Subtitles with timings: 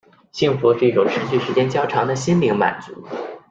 [0.31, 3.05] 幸福是一种持续时间较长的心灵的满足。